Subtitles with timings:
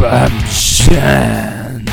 [0.00, 1.92] Vamos, gente.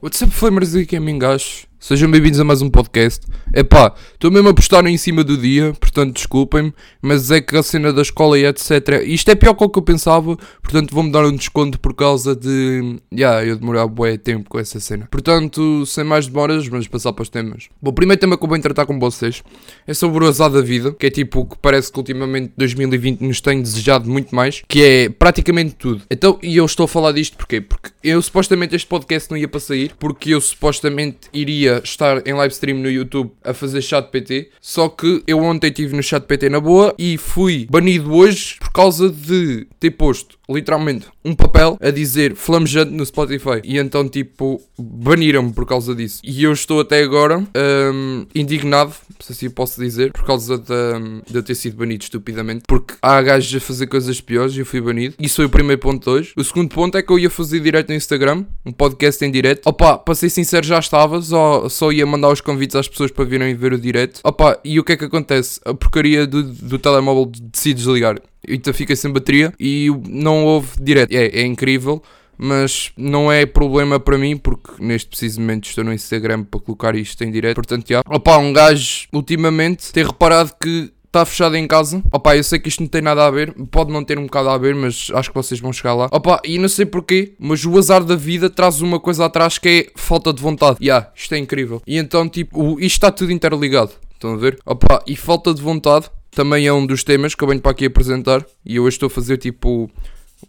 [0.00, 1.66] What's up, flamers e gaming gajos?
[1.86, 3.26] Sejam bem-vindos a mais um podcast.
[3.52, 6.72] Epá, estou mesmo a postar em cima do dia, portanto desculpem-me,
[7.02, 9.02] mas é que a cena da escola e etc.
[9.04, 12.34] Isto é pior que o que eu pensava, portanto vou-me dar um desconto por causa
[12.34, 12.96] de.
[13.12, 15.06] Ya, yeah, eu demorar bué tempo com essa cena.
[15.10, 17.68] Portanto, sem mais demoras, vamos passar para os temas.
[17.82, 19.42] Bom, o primeiro tema que eu vou tratar com vocês
[19.86, 23.20] é sobre o azar da vida, que é tipo o que parece que ultimamente 2020
[23.20, 26.00] nos tem desejado muito mais, que é praticamente tudo.
[26.10, 27.60] Então, e eu estou a falar disto porquê?
[27.60, 32.32] Porque eu supostamente este podcast não ia para sair, porque eu supostamente iria estar em
[32.32, 36.24] live stream no YouTube a fazer chat PT, só que eu ontem estive no chat
[36.24, 41.78] PT na boa e fui banido hoje por causa de ter posto literalmente um papel
[41.80, 43.60] a dizer flamejante no Spotify.
[43.64, 46.20] E então, tipo, baniram-me por causa disso.
[46.22, 51.34] E eu estou até agora um, indignado, se assim posso dizer, por causa de, de
[51.38, 52.64] eu ter sido banido estupidamente.
[52.66, 55.14] Porque há gajos a fazer coisas piores e eu fui banido.
[55.18, 56.32] Isso foi o primeiro ponto de hoje.
[56.36, 59.66] O segundo ponto é que eu ia fazer direto no Instagram, um podcast em direto.
[59.66, 63.24] Opa, para ser sincero, já estava, só, só ia mandar os convites às pessoas para
[63.24, 64.20] virem ver o direto.
[64.24, 65.60] Opa, e o que é que acontece?
[65.64, 71.12] A porcaria do, do telemóvel decide desligar então fica sem bateria e não houve direto.
[71.12, 72.02] É, é incrível,
[72.36, 76.94] mas não é problema para mim porque neste preciso momento estou no Instagram para colocar
[76.94, 77.56] isto em direto.
[77.56, 78.02] Portanto, já.
[78.06, 82.02] Opa, um gajo ultimamente ter reparado que está fechado em casa.
[82.12, 84.48] Opa, eu sei que isto não tem nada a ver, pode não ter um bocado
[84.48, 86.08] a ver, mas acho que vocês vão chegar lá.
[86.10, 89.68] Opa, e não sei porquê, mas o azar da vida traz uma coisa atrás que
[89.68, 90.78] é falta de vontade.
[90.80, 91.80] Ya, yeah, isto é incrível.
[91.86, 93.92] E então, tipo, isto está tudo interligado.
[94.14, 94.58] Estão a ver?
[94.66, 97.86] Opa, e falta de vontade também é um dos temas que eu venho para aqui
[97.86, 98.44] apresentar.
[98.64, 99.88] E eu hoje estou a fazer tipo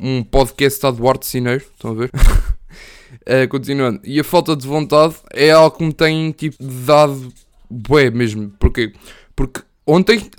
[0.00, 1.64] um podcast a Duarte Cineiro.
[1.74, 2.10] Estão a ver?
[3.26, 4.00] é, continuando.
[4.02, 7.30] E a falta de vontade é algo que me tem tipo dado
[7.68, 8.50] bué mesmo.
[8.58, 8.92] Porquê?
[9.36, 10.30] Porque ontem,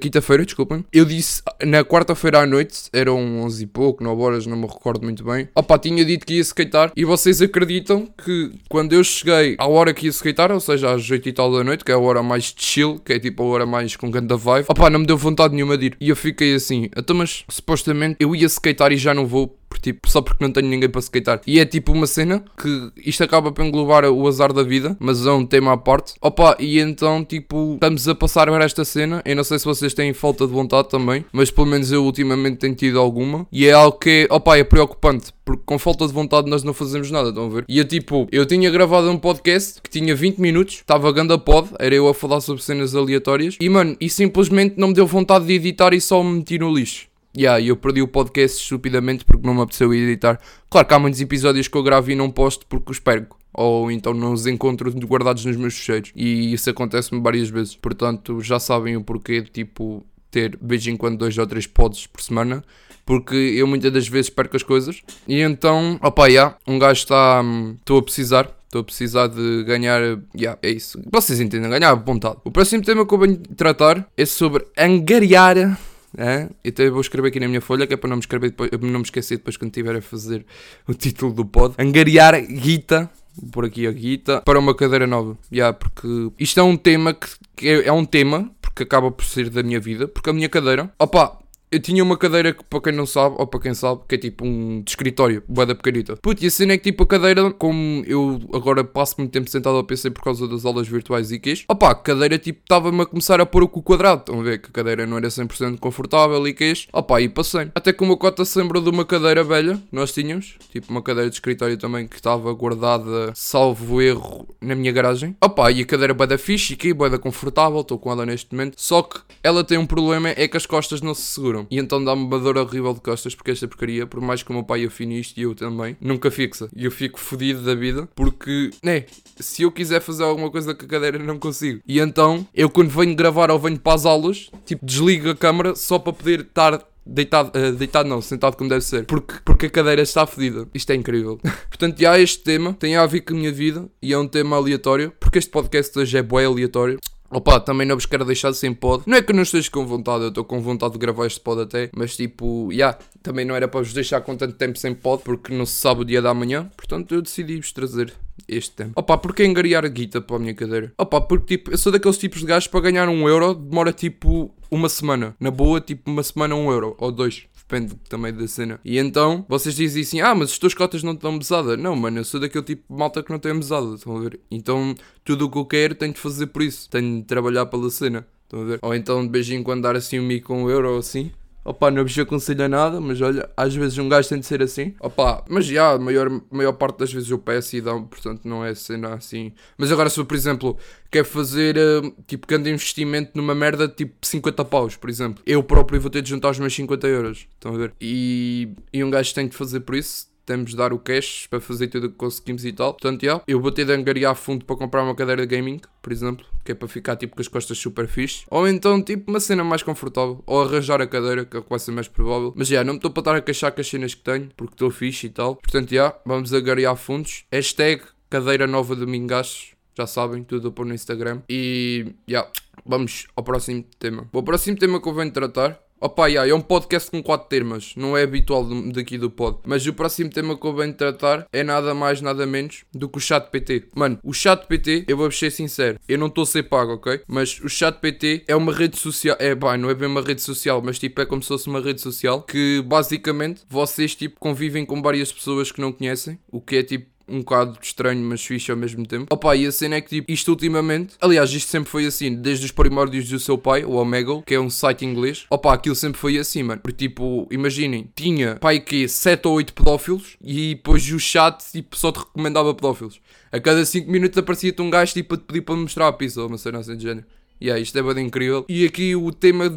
[0.00, 4.56] quinta-feira, desculpem, eu disse na quarta-feira à noite, eram 11 e pouco, 9 horas, não
[4.56, 5.48] me recordo muito bem.
[5.54, 9.94] Opa, tinha dito que ia skatear e vocês acreditam que quando eu cheguei à hora
[9.94, 12.22] que ia skatear, ou seja, às 8 e tal da noite, que é a hora
[12.22, 15.16] mais chill, que é tipo a hora mais com da vibe, opa, não me deu
[15.16, 15.96] vontade nenhuma de ir.
[16.00, 20.08] E eu fiquei assim, então, mas supostamente eu ia skatear e já não vou tipo,
[20.10, 21.40] só porque não tenho ninguém para skatear.
[21.46, 25.26] E é tipo uma cena que isto acaba por englobar o azar da vida, mas
[25.26, 26.14] é um tema à parte.
[26.20, 29.22] Opa, e então, tipo, estamos a passar para esta cena.
[29.24, 32.58] Eu não sei se vocês têm falta de vontade também, mas pelo menos eu ultimamente
[32.58, 33.46] tenho tido alguma.
[33.52, 37.10] E é algo que, opa, é preocupante, porque com falta de vontade nós não fazemos
[37.10, 37.64] nada, estão a ver?
[37.68, 41.70] E eu, tipo, eu tinha gravado um podcast que tinha 20 minutos, estava ganda pod,
[41.78, 45.46] era eu a falar sobre cenas aleatórias, e mano, e simplesmente não me deu vontade
[45.46, 47.09] de editar e só me meti no lixo.
[47.36, 50.40] Yeah, eu perdi o podcast estupidamente porque não me apeteceu editar.
[50.68, 53.38] Claro que há muitos episódios que eu gravo e não posto porque os perco.
[53.52, 56.12] Ou então não os encontro guardados nos meus fecheiros.
[56.14, 57.76] E isso acontece-me várias vezes.
[57.76, 61.66] Portanto, já sabem o porquê de tipo ter de vez em quando dois ou três
[61.66, 62.64] pods por semana.
[63.06, 65.00] Porque eu muitas das vezes perco as coisas.
[65.26, 67.42] E então, opa, yeah, um gajo está.
[67.80, 70.00] Estou hum, a precisar Estou a precisar de ganhar.
[70.32, 71.02] Yeah, é isso.
[71.10, 72.36] Vocês entendem, ganhar vontade.
[72.44, 75.76] O próximo tema que eu venho tratar é sobre angariar
[76.16, 76.48] é?
[76.64, 79.00] Então vou escrever aqui na minha folha, que é para não me, escrever depois, não
[79.00, 80.44] me esquecer depois quando estiver a fazer
[80.86, 81.74] o título do pod.
[81.78, 83.10] Angariar guita,
[83.52, 85.36] por aqui a guita, para uma cadeira nova.
[85.52, 89.24] Yeah, porque isto é um tema que, que é, é um tema, porque acaba por
[89.24, 91.38] ser da minha vida, porque a minha cadeira, opa,
[91.72, 94.18] eu tinha uma cadeira que, para quem não sabe, ou para quem sabe, que é
[94.18, 96.16] tipo um de escritório, boa da pequenita.
[96.16, 99.48] Puto, e a cena é que tipo a cadeira, como eu agora passo muito tempo
[99.48, 103.02] sentado ao PC por causa das aulas virtuais e queixo, opá, a cadeira tipo estava-me
[103.02, 104.20] a começar a pôr o cu quadrado.
[104.20, 107.70] Estão a ver que a cadeira não era 100% confortável e queixo, opá, e passei.
[107.74, 111.30] Até que uma cota se lembrou de uma cadeira velha, nós tínhamos, tipo uma cadeira
[111.30, 115.36] de escritório também que estava guardada, salvo erro, na minha garagem.
[115.40, 118.26] Opá, e a cadeira boa da fixe e que boa da confortável, estou com ela
[118.26, 118.74] neste momento.
[118.76, 121.59] Só que ela tem um problema, é que as costas não se seguram.
[121.70, 124.54] E então dá-me uma dor horrível de costas porque esta porcaria, por mais que o
[124.54, 126.68] meu pai afine isto e eu também, nunca fixa.
[126.74, 129.04] E eu fico fodido da vida porque, né,
[129.38, 131.80] se eu quiser fazer alguma coisa com a cadeira não consigo.
[131.86, 135.74] E então, eu quando venho gravar ou venho para as aulas, tipo, desligo a câmera
[135.74, 139.70] só para poder estar deitado, uh, deitado não, sentado como deve ser, porque, porque a
[139.70, 140.68] cadeira está fodida.
[140.72, 141.38] Isto é incrível.
[141.68, 144.56] Portanto, já este tema tem a ver com a minha vida e é um tema
[144.56, 146.98] aleatório, porque este podcast hoje é bué aleatório.
[147.30, 149.04] Opa, também não vos quero deixar sem pod.
[149.06, 151.62] Não é que não esteja com vontade, eu estou com vontade de gravar este pod
[151.62, 154.92] até, mas tipo, já, yeah, também não era para vos deixar com tanto tempo sem
[154.92, 158.12] pod, porque não se sabe o dia da manhã, portanto eu decidi-vos trazer
[158.48, 158.92] este tempo.
[158.96, 160.92] Opa, porque angariar guita para a minha cadeira?
[160.98, 164.54] Opa, porque tipo, eu sou daqueles tipos de gajos para ganhar um euro demora tipo
[164.70, 165.34] uma semana.
[165.40, 168.80] Na boa, tipo uma semana um euro, ou dois depende também da cena.
[168.84, 171.76] E então vocês dizem assim: Ah, mas as tuas cotas não dão mesada.
[171.76, 173.94] Não, mano, eu sou daquele tipo de malta que não tem mesada.
[173.94, 174.40] Estão a ver?
[174.50, 174.94] Então
[175.24, 176.90] tudo o que eu quero tenho de fazer por isso.
[176.90, 178.26] Tenho de trabalhar pela cena.
[178.44, 178.78] Estão a ver?
[178.82, 181.30] Ou então de vez em quando dar assim um mico com um euro ou assim.
[181.64, 184.62] Opa, não vos aconselho a nada, mas olha, às vezes um gajo tem de ser
[184.62, 184.94] assim.
[185.00, 188.64] Opa, mas já, a maior, maior parte das vezes eu peço e dão, portanto não
[188.64, 189.52] é cena assim.
[189.76, 190.76] Mas agora se por exemplo,
[191.10, 196.00] quer fazer uh, tipo grande investimento numa merda tipo 50 paus, por exemplo, eu próprio
[196.00, 197.46] vou ter de juntar os meus 50 euros.
[197.54, 197.92] Estão a ver?
[198.00, 201.60] E, e um gajo tem de fazer por isso temos de dar o cash para
[201.60, 202.92] fazer tudo o que conseguimos e tal.
[202.92, 206.12] Portanto, yeah, eu vou ter de angariar fundo para comprar uma cadeira de gaming, por
[206.12, 208.44] exemplo, que é para ficar tipo com as costas super fixe.
[208.50, 210.42] Ou então, tipo, uma cena mais confortável.
[210.44, 212.52] Ou arranjar a cadeira, que é o que vai ser mais provável.
[212.56, 214.74] Mas já, não me estou para estar a queixar com as cenas que tenho, porque
[214.74, 215.54] estou fixe e tal.
[215.54, 217.44] Portanto, já, vamos angariar fundos.
[217.52, 219.74] Hashtag cadeira nova de Mingaços.
[219.96, 221.42] Já sabem, tudo a pôr no Instagram.
[221.48, 222.50] E, já,
[222.84, 224.28] vamos ao próximo tema.
[224.32, 227.92] O próximo tema que eu venho tratar Opa, yeah, é um podcast com quatro temas,
[227.94, 229.58] não é habitual daqui do pod.
[229.66, 233.18] Mas o próximo tema que eu venho tratar é nada mais, nada menos do que
[233.18, 233.88] o chat PT.
[233.94, 237.20] Mano, o chat PT, eu vou ser sincero, eu não estou a ser pago, ok?
[237.28, 240.40] Mas o chat PT é uma rede social, é bem, não é bem uma rede
[240.40, 244.86] social, mas tipo é como se fosse uma rede social que basicamente vocês tipo convivem
[244.86, 248.70] com várias pessoas que não conhecem, o que é tipo um bocado estranho, mas fixe
[248.70, 249.26] ao mesmo tempo.
[249.30, 252.64] Opa, e a cena é que tipo, isto ultimamente, aliás, isto sempre foi assim, desde
[252.64, 255.46] os primórdios do seu pai, o Omegle, que é um site inglês.
[255.48, 256.80] Opa, aquilo sempre foi assim, mano.
[256.80, 261.96] Porque tipo, imaginem, tinha pai que 7 ou 8 pedófilos e depois o chat tipo,
[261.96, 263.20] só te recomendava pedófilos.
[263.52, 266.44] A cada 5 minutos aparecia-te um gajo tipo a te pedir para mostrar a pizza
[266.44, 267.26] uma cena assim de género.
[267.60, 268.64] E yeah, isto é bem incrível.
[268.68, 269.68] E aqui o tema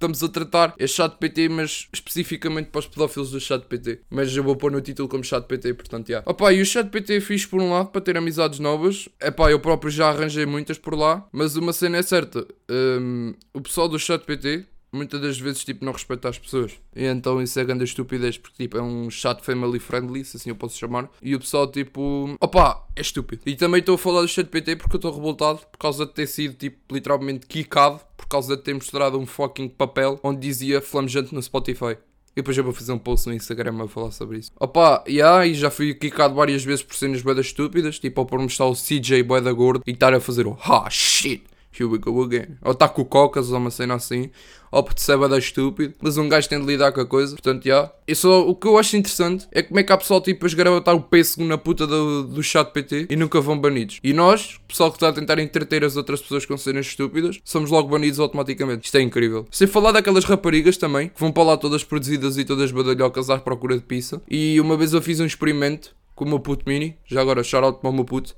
[0.00, 4.00] estamos a tratar é chat PT, mas especificamente para os pedófilos do chat PT.
[4.08, 6.14] Mas eu vou pôr no título como chat PT, portanto, já.
[6.14, 6.30] Yeah.
[6.30, 9.08] Opa, e o chat PT é fixe por um lado para ter amizades novas.
[9.20, 13.34] É pá, eu próprio já arranjei muitas por lá, mas uma cena é certa: um,
[13.52, 16.72] o pessoal do chat PT muitas das vezes tipo não respeita as pessoas.
[16.94, 20.50] E então isso é grande estupidez porque tipo é um chat family friendly, se assim
[20.50, 21.08] eu posso chamar.
[21.22, 23.42] E o pessoal tipo, opa, é estúpido.
[23.46, 26.12] E também estou a falar do chat PT porque eu estou revoltado por causa de
[26.12, 28.00] ter sido tipo literalmente kickado
[28.30, 31.98] causa de ter mostrado um fucking papel onde dizia flamejante no Spotify.
[32.32, 34.52] E depois eu vou fazer um post no Instagram a falar sobre isso.
[34.58, 38.66] Opa, yeah, e já fui kickado várias vezes por cenas boedas estúpidas, tipo por mostrar
[38.66, 42.56] o CJ boeda gordo e estar a fazer o ha shit Here we go again.
[42.62, 44.30] Ou está com cocas ou uma cena assim.
[44.72, 45.94] Ou porque se é estúpido.
[46.00, 47.32] Mas um gajo tem de lidar com a coisa.
[47.32, 47.70] Portanto, já.
[47.70, 47.92] Yeah.
[48.06, 50.48] E só o que eu acho interessante é como é que há pessoal tipo a
[50.48, 54.00] esgravatar o pêssego na puta do, do chat PT e nunca vão banidos.
[54.02, 57.70] E nós, pessoal que está a tentar entreter as outras pessoas com cenas estúpidas, somos
[57.70, 58.86] logo banidos automaticamente.
[58.86, 59.46] Isto é incrível.
[59.50, 63.38] Sem falar daquelas raparigas também, que vão para lá todas produzidas e todas badalhocas à
[63.38, 64.20] procura de pizza.
[64.28, 66.96] E uma vez eu fiz um experimento com o meu puto mini.
[67.06, 68.34] Já agora, shout out para o meu puto.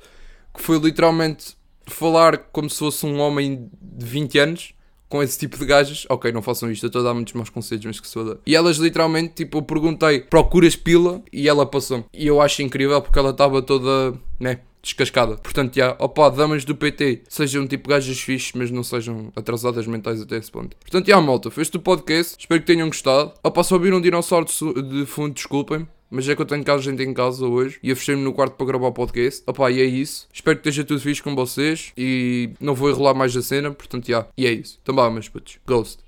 [0.54, 1.56] Que foi literalmente
[1.86, 4.74] falar como se fosse um homem de 20 anos
[5.12, 7.50] com esse tipo de gajas, ok, não façam isto, eu estou a dar muitos maus
[7.50, 8.40] conselhos, mas que se foda.
[8.46, 11.20] E elas literalmente, tipo, eu perguntei, procuras pila?
[11.30, 12.06] E ela passou.
[12.14, 15.36] E eu acho incrível porque ela estava toda, né, descascada.
[15.36, 20.20] Portanto, já, opa, damas do PT, sejam tipo gajas fixes, mas não sejam atrasadas mentais
[20.20, 20.76] até esse ponto.
[20.78, 23.32] Portanto, já, malta, fez-te o podcast, espero que tenham gostado.
[23.44, 25.86] Opa, só ouviram um dinossauro de, de fundo, desculpem-me.
[26.12, 28.54] Mas é que eu tenho casa gente em casa hoje e eu fechei-me no quarto
[28.54, 29.42] para gravar o podcast.
[29.46, 30.28] Opá, e é isso.
[30.30, 34.08] Espero que esteja tudo fixe com vocês e não vou enrolar mais a cena, portanto,
[34.08, 34.26] já.
[34.36, 34.78] E é isso.
[34.82, 35.58] Então vá, meus putos.
[35.66, 35.98] Ghost.